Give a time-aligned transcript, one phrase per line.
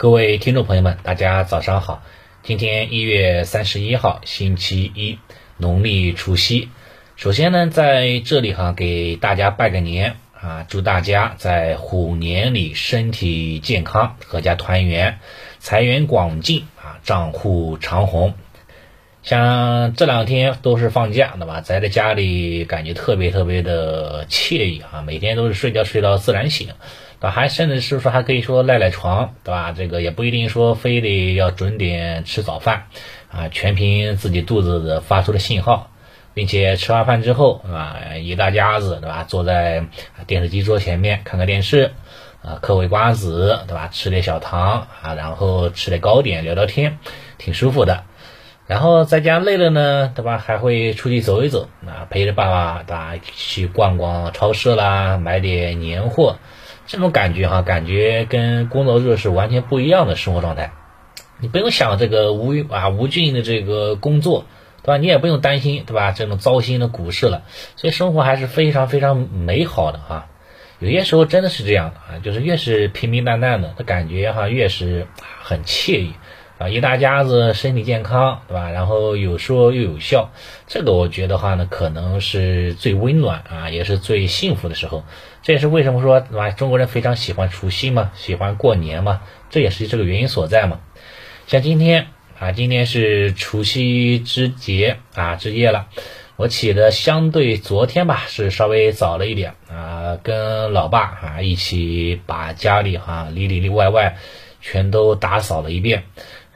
[0.00, 2.02] 各位听众朋友们，大家早上好。
[2.42, 5.18] 今天一月三十一号，星期一，
[5.58, 6.70] 农历除夕。
[7.16, 15.18] 首先呢，在这里哈，给大家拜个年啊，祝大家在虎年里身体健康，阖家团圆，
[15.58, 18.32] 财源广进啊，账户长虹。
[19.22, 21.60] 像这两天都是放假，对吧？
[21.60, 26.68] 宅在家里感觉特别特别的惬意啊，每天都是睡觉睡到自然醒。
[27.20, 27.30] 对吧？
[27.30, 29.72] 还甚至是说还可以说赖赖床，对吧？
[29.76, 32.84] 这个也不一定说非得要准点吃早饭，
[33.30, 35.90] 啊，全凭自己肚子发出的信号，
[36.32, 39.24] 并且吃完饭之后，啊，一大家子，对吧？
[39.28, 39.84] 坐在
[40.26, 41.92] 电视机桌前面看看电视，
[42.42, 43.88] 啊，嗑会瓜子，对吧？
[43.92, 46.98] 吃点小糖，啊，然后吃点糕点，聊聊天，
[47.36, 48.04] 挺舒服的。
[48.66, 50.38] 然后在家累了呢，对吧？
[50.38, 53.12] 还会出去走一走，啊，陪着爸爸，对吧？
[53.36, 56.36] 去逛逛超市啦，买点年货。
[56.90, 60.72] 这种感觉哈，感觉跟工作日是完全不一样的生活状态。
[61.38, 64.44] 你不用想这个无啊无尽的这个工作，
[64.82, 64.96] 对吧？
[64.96, 66.10] 你也不用担心，对吧？
[66.10, 67.44] 这种糟心的股市了，
[67.76, 70.26] 所以生活还是非常非常美好的哈。
[70.80, 75.06] 有些时候真的是这样的啊，就是越是平平淡淡的，他感觉哈越是
[75.40, 76.14] 很惬意。
[76.60, 78.70] 啊，一大家子身体健康，对吧？
[78.70, 80.30] 然后有说又有笑，
[80.66, 85.02] 这个我觉得话呢，可能是最温暖啊，也是最幸福的时候。
[85.40, 86.50] 这也是为什么说，对吧？
[86.50, 90.80] 中国人非常喜欢除夕嘛，喜欢过年嘛，这也是这个原因所在嘛。
[91.46, 95.86] 像今天啊，今天是除夕之节啊，之夜了。
[96.36, 104.18] 我起的相对昨天吧，是稍微早了一点啊，跟老爸啊一起把家里哈里里里外外
[104.60, 106.04] 全都打扫了一遍。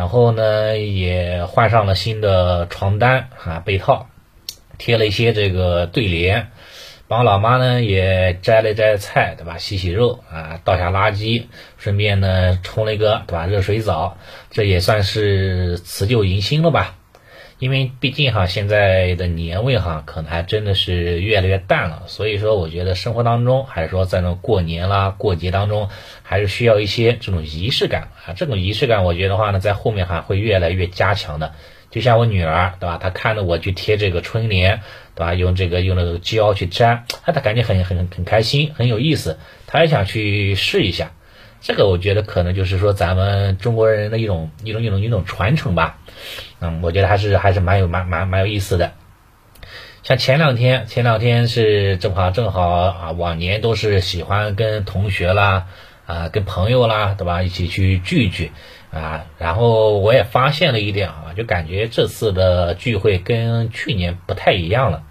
[0.00, 4.08] 然后呢，也换上了新的床单啊，被套，
[4.78, 6.48] 贴了一些这个对联，
[7.06, 9.58] 帮老妈呢也摘了摘菜，对吧？
[9.58, 11.44] 洗洗肉啊，倒下垃圾，
[11.76, 14.16] 顺便呢冲了一个对吧热水澡，
[14.50, 16.96] 这也算是辞旧迎新了吧。
[17.60, 22.04] 因为毕竟哈，现在的年味哈，可能还真的是越来越淡了。
[22.06, 25.90] 所以说，我觉得生活当中，还是说在那过年啦、过节当中，
[26.22, 28.32] 还是需要一些这种仪式感啊。
[28.32, 31.52] 这种仪式感，我觉得话呢，在后面哈会越来越加强的。
[31.90, 32.98] 就像我女儿，对吧？
[32.98, 34.80] 她看着我去贴这个春联，
[35.14, 35.34] 对吧？
[35.34, 41.12] 用这个用那个胶去粘，哎，她感觉很很很开心，很有意思，她也想去试一下。
[41.60, 45.98] 这个我觉得可能就是说咱们中国人的一种一种一种一种传承吧，
[46.60, 48.92] 嗯，我觉得还是还是蛮有蛮蛮蛮有意思的。
[50.02, 55.66] 像前两天前两天是正好正好啊，往年都是喜欢跟同学啦
[56.06, 58.50] 啊跟朋友啦对吧一起去聚聚
[58.90, 65.02] 啊，然后我也发现了一点啊，就感觉这次的聚会跟去年不太一样了。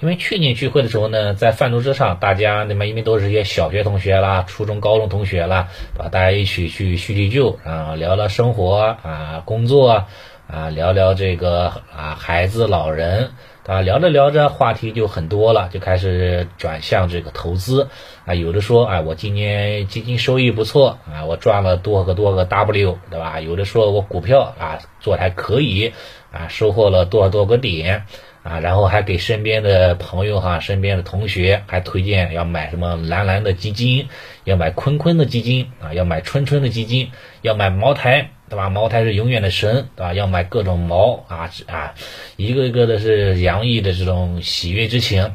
[0.00, 10.06] 因为去年聚会的时候呢，在饭桌之上，大家那么因为都是一些小学同学啦、初中、高中同学啦，把大家一起去叙叙旧啊，聊聊生活啊、工作
[10.48, 13.32] 啊，聊聊这个啊孩子、老人，
[13.66, 17.88] 啊，聊着聊着话题就很多了，就开始转向这个投资
[18.24, 23.38] 啊，有的说啊，我今年基金收益不错啊，我赚了多个多个 W，对吧？
[23.40, 25.92] 有的说我股票啊做的还可以
[26.32, 28.06] 啊，收获了多少多个点。
[28.42, 34.08] 啊，然后还给身边的朋友哈，身边的同学还推荐要买什么蓝蓝的基金，
[34.44, 37.10] 要买坤坤的基金啊，要买春春的基金，
[37.42, 38.70] 要买茅台，对吧？
[38.70, 40.14] 茅台是永远的神，对吧？
[40.14, 41.94] 要买各种茅啊啊，
[42.36, 45.32] 一个一个的是洋溢的这种喜悦之情。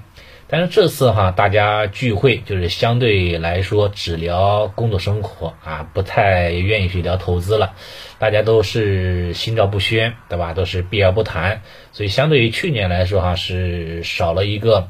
[0.48, 7.74] 但是这次哈，大家聚会就是相对来说只聊工作生活啊，不太愿意去聊投资了。
[8.20, 10.54] 大家都是心照不宣，对吧？
[10.54, 14.90] 都是避而不谈，所以相对于去年来说哈，是少了一个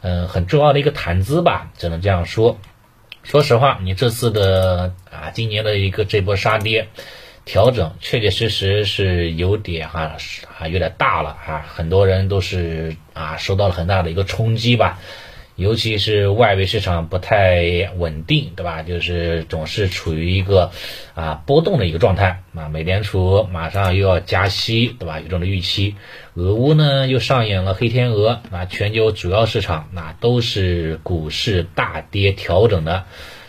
[0.00, 2.58] 嗯很重要的一个谈资吧，只能这样说。
[3.24, 6.88] 说实话，你这次的啊，今年的一个这波杀跌。
[7.44, 10.16] 调整确确实实是有点哈
[10.58, 14.98] 啊有点大了啊，很多人都是啊受到了很大的一个冲击吧，
[15.56, 18.82] 尤其是外围市场不太稳定，对吧？
[18.82, 20.72] 就是总是处于一个
[21.14, 22.68] 啊波动的一个状态啊。
[22.70, 25.18] 美联储马上又要加息，对吧？
[25.18, 25.96] 有这种的预期，
[26.34, 33.04] 俄乌呢又上演了黑天鹅啊，全球主要市场那都是股市大跌调整的。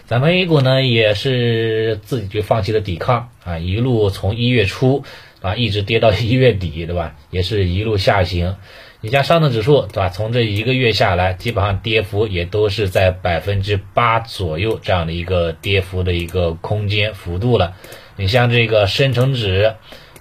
[0.07, 5.03] 咱们 A 股呢也是自己就放弃了抵抗啊，一路从一月初
[5.41, 7.15] 啊一直跌到一月底，对吧？
[7.31, 8.55] 也是一路下行。
[9.01, 10.09] 你像上证指数，对吧？
[10.09, 17.75] 从这一个月下来，基本上跌幅也都是在百分之八左右这样的一个跌幅的一个空间幅度了。
[18.15, 19.75] 你像这个深成指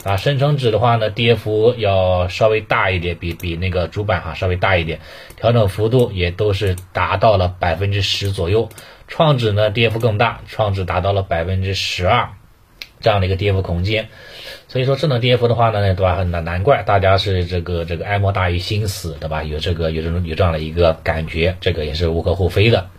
[0.04, 5.00] 啊，深成指的话呢，跌幅要稍微大一点，比比那个主板哈稍微大一点，
[5.36, 8.68] 调整幅度也都是达到了百分之十左右。
[9.08, 12.28] 创指呢跌幅更大，创指达到了百分之十二，
[13.00, 14.08] 这样的一个跌幅空间。
[14.68, 16.22] 所以说这种跌幅的话呢，对吧？
[16.22, 19.42] 难难怪大家是这个这个哀莫大于心死，对吧？
[19.42, 22.90] 有这个有这种有这样的一个感觉，这个也是无可厚非的。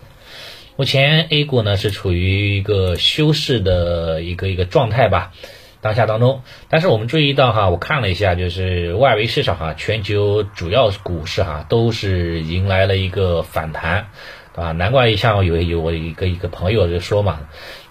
[0.76, 5.34] 目前 A 股呢是处于一个休市的一个一个状态吧。
[5.86, 14.08] 当下当中，但是我们注意到哈，我看了一下，就是外围市场哈，全球主要股市哈都是迎来了一个反弹，
[14.56, 14.72] 对吧？
[14.72, 17.42] 难怪像有有我一个一个朋友就说嘛，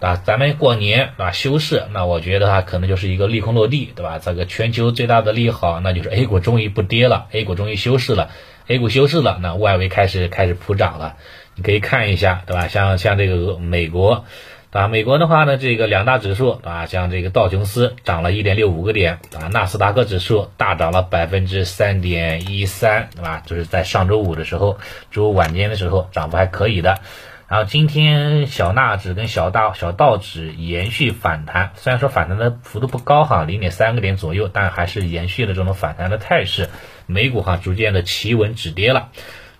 [0.00, 4.18] 啊，咱们过年啊休市，那我觉得哈可能就是一个利空落地，对吧？
[4.18, 8.30] 这个全球最大的利好，那就是 A 股终于不跌了，A 股终于休市了
[8.66, 11.14] ，A 股休市了，那外围开始开始普涨了，
[11.54, 12.66] 你可以看一下，对吧？
[12.66, 14.24] 像像这个美国。
[14.74, 23.40] 啊，美国的话呢，这个两大指数啊，像这个道琼斯涨了一点六五个点啊，纳斯达克指数大涨了百分之三点一三，对吧？
[23.46, 24.78] 就是在上周五的时候，
[25.12, 26.98] 周五晚间的时候涨幅还可以的。
[27.46, 36.68] 然后今天小纳指跟小大小道指延续反弹，虽然说反弹的幅度不高哈，零点三个点左右，但还是延续了这种反弹的态势。
[37.06, 39.10] 美股哈逐渐的企稳止跌了。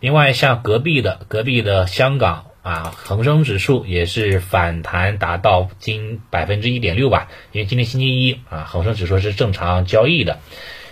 [0.00, 2.46] 另外像隔壁的隔壁的香港。
[2.64, 10.38] 啊，恒生指数也是反弹达到近百分之一点六吧，因为今天星期一啊，恒生指数是正常交易的。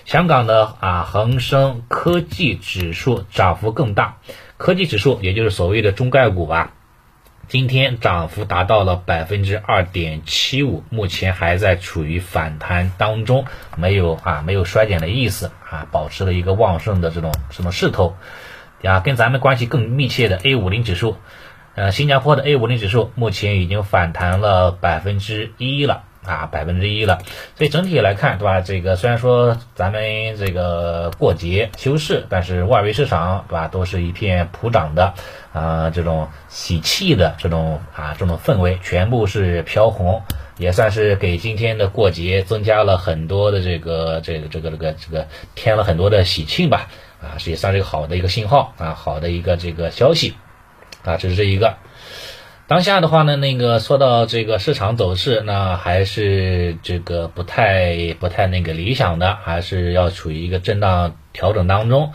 [0.04, 4.18] 香港的啊，恒生科技指数涨幅更大，
[4.58, 6.74] 科技指数也就是所谓的中概股吧，
[7.48, 13.46] 今天涨幅达到了百分之二点七五，目前还在处于反弹当中，
[13.78, 18.14] 没有啊没有衰减的意思啊，保持了一个旺盛的这种什么势头。
[18.82, 21.16] 啊，跟咱们关系更密切的 A 五零指数。
[21.74, 27.20] 呃，新加坡的 A 五零指数目前已经反弹了百分之一了啊，百分之一了。
[27.56, 28.60] 所以整体来看，对吧？
[28.60, 35.14] 这个虽然说咱们这个过节休市，但是外围市场，对吧，都是一片普涨的
[35.54, 40.20] 啊，这种喜气的这种啊，这种氛围全部是飘红，
[40.58, 46.86] 也算是给今天的过节增加了很多的这个这个这个这个这个添了很多的喜庆吧
[47.22, 50.34] 啊，也算是一个好的一个信号啊，好的一个这个消息。
[51.04, 51.76] 啊，这是这一个。
[52.68, 62.12] 当下的话呢，那个说到这个市场走势，那还是这个不太不太那个理想的，还是要处于一个震荡调整当中。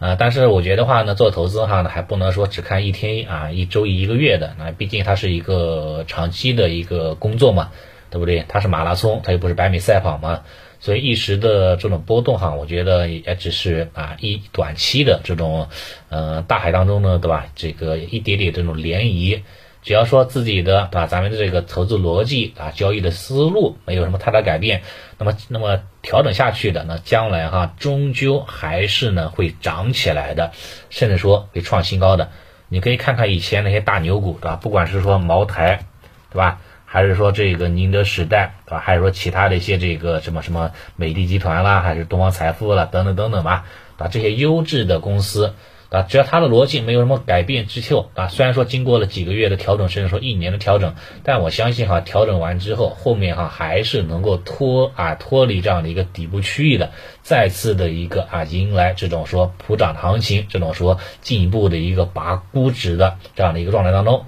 [0.00, 4.54] 啊，但是我觉得话呢，做投资哈，还不能说只看一天啊、一周、一个月的。
[4.58, 7.68] 那毕竟它是一个长期的一个工作嘛，
[8.08, 8.46] 对不对？
[8.48, 10.40] 它是马拉松，它又不是百米赛跑嘛。
[10.80, 15.68] 所以一时的这种波动哈，我觉得也只是啊一短期的这种，
[16.08, 17.46] 呃大海当中呢，对吧？
[17.54, 19.42] 这个一点点这种涟漪，
[19.82, 24.82] 只要说自己的对吧，咱们的这个投资逻辑啊，交易的思路没有什么太大改变，
[25.18, 30.52] 那么那么调整下去的，那将来哈终究还是呢会涨起来的，
[30.88, 32.30] 甚至说会创新高的。
[32.68, 34.56] 你可以看看以前那些大牛股对吧？
[34.56, 35.84] 不管是说茅台，
[36.30, 36.60] 对吧？
[36.92, 38.80] 还是说这个宁德时代，对吧？
[38.80, 43.64] 还是说其他的一些这个什么什么美的集团啦，还是东方财富啦，等等等等吧，
[43.96, 45.54] 啊，这些优质的公司，
[45.90, 56.90] 啊，只要它的逻辑没有什么改变之后，啊，虽然说经过了几个月的调整，甚至说一年的调整，但我相信哈，调整完之后，后面哈还是能够脱啊脱离这样的一个底部区域的，
[57.22, 64.26] 再次的一个啊迎来这种说普涨的行情，这种说进一步的一个拔估值的这样的一个状态当中。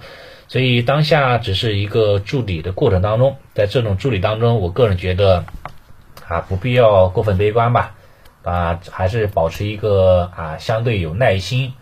[0.52, 5.46] 所以当下只是一个筑底的过程当中，在这种筑底当中，我个人觉得
[6.28, 7.94] 啊，不必要过分悲观吧，
[8.42, 11.72] 啊，还是保持一个啊相对有耐心，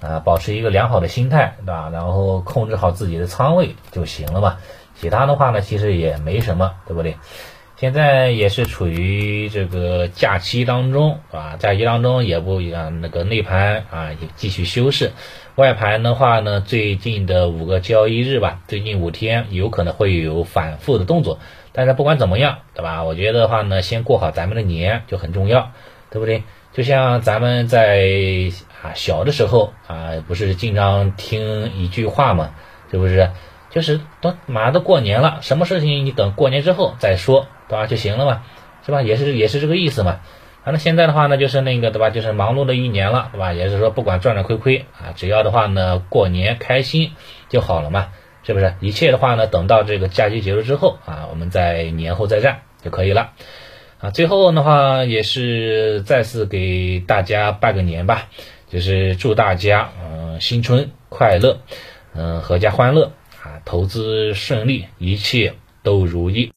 [0.00, 1.90] 啊，保持一个良好的心态，对吧？
[1.92, 4.58] 然后控制好自己的仓位就行了嘛。
[4.94, 7.16] 其他的话呢，其实也没什么，对不对？
[7.80, 15.12] 现在也是处于这个假期当中，啊，假期当中也不一样，那个内盘啊也继续休市。
[15.54, 21.38] 外盘的话呢，最近的五个交易日吧，最近五天有可能会有反复的动作，
[21.72, 23.02] 但是不管怎么样，对吧？
[23.02, 25.72] 我觉得的话呢，先过好咱们的年就很重要，
[26.10, 26.42] 对不对？
[26.74, 32.50] 就像咱们在啊小的时候啊，不是经常听一句话嘛，
[32.90, 33.30] 是不是？
[33.70, 37.86] 就是都马上都过年了，什么事情你等过年之后再说，对吧？
[37.86, 38.42] 就行了嘛，
[38.84, 39.02] 是吧？
[39.02, 40.20] 也是也是这个意思嘛。
[40.62, 42.10] 反正现在的话呢，就是那个对吧？
[42.10, 43.52] 就是忙碌的一年了，对吧？
[43.52, 47.12] 也是说不管赚赚亏亏啊，只要的话呢，过年开心
[47.48, 48.08] 就好了嘛，
[48.42, 48.74] 是不是？
[48.80, 53.30] 一切的话呢，等到这个假期结束之后啊，我们在年后再战就可以了。
[54.00, 58.28] 啊，最后的话也是再次给大家拜个年吧，
[58.68, 61.60] 就是祝大家嗯新春快乐，
[62.14, 63.12] 嗯阖家欢乐
[63.42, 66.48] 啊，投资顺利，一切都如意。